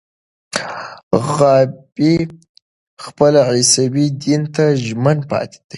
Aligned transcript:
غابي 1.35 2.15
خپل 3.03 3.33
عیسوي 3.49 4.05
دین 4.23 4.41
ته 4.55 4.63
ژمن 4.85 5.17
پاتې 5.29 5.55
دی. 5.61 5.61